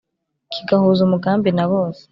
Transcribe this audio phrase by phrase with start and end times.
[0.51, 2.03] kigahuza umugambi na bose